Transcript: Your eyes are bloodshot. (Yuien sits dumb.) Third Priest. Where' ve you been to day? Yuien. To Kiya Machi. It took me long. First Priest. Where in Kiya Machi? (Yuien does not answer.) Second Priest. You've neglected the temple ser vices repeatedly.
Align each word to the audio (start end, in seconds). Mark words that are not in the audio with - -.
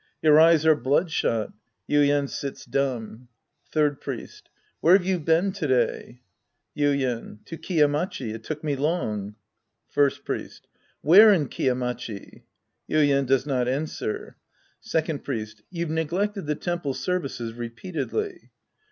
Your 0.23 0.39
eyes 0.39 0.65
are 0.65 0.73
bloodshot. 0.75 1.53
(Yuien 1.87 2.27
sits 2.27 2.65
dumb.) 2.65 3.27
Third 3.71 4.01
Priest. 4.01 4.49
Where' 4.79 4.97
ve 4.97 5.07
you 5.09 5.19
been 5.19 5.51
to 5.51 5.67
day? 5.67 6.23
Yuien. 6.75 7.45
To 7.45 7.55
Kiya 7.55 7.87
Machi. 7.87 8.31
It 8.31 8.43
took 8.43 8.63
me 8.63 8.75
long. 8.75 9.35
First 9.89 10.25
Priest. 10.25 10.67
Where 11.01 11.31
in 11.31 11.49
Kiya 11.49 11.75
Machi? 11.75 12.45
(Yuien 12.89 13.27
does 13.27 13.45
not 13.45 13.67
answer.) 13.67 14.37
Second 14.79 15.23
Priest. 15.23 15.61
You've 15.69 15.91
neglected 15.91 16.47
the 16.47 16.55
temple 16.55 16.95
ser 16.95 17.19
vices 17.19 17.53
repeatedly. 17.53 18.49